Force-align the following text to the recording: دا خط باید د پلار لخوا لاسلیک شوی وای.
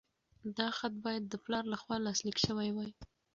دا 0.57 0.67
خط 0.77 0.93
باید 1.05 1.23
د 1.27 1.33
پلار 1.43 1.63
لخوا 1.73 1.95
لاسلیک 2.05 2.37
شوی 2.45 2.69
وای. 2.73 2.91